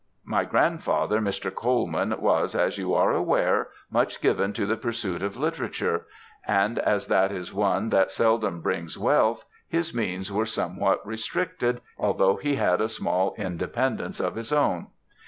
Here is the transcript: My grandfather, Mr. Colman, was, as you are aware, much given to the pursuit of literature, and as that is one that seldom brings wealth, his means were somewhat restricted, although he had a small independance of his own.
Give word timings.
My 0.25 0.45
grandfather, 0.45 1.19
Mr. 1.19 1.53
Colman, 1.53 2.19
was, 2.19 2.55
as 2.55 2.79
you 2.79 2.95
are 2.95 3.11
aware, 3.11 3.67
much 3.91 4.19
given 4.19 4.51
to 4.53 4.65
the 4.65 4.75
pursuit 4.75 5.21
of 5.21 5.37
literature, 5.37 6.07
and 6.47 6.79
as 6.79 7.05
that 7.05 7.31
is 7.31 7.53
one 7.53 7.89
that 7.89 8.09
seldom 8.09 8.61
brings 8.61 8.97
wealth, 8.97 9.45
his 9.67 9.93
means 9.93 10.31
were 10.31 10.47
somewhat 10.47 11.05
restricted, 11.05 11.81
although 11.99 12.37
he 12.37 12.55
had 12.55 12.81
a 12.81 12.89
small 12.89 13.35
independance 13.37 14.19
of 14.19 14.33
his 14.33 14.51
own. 14.51 14.87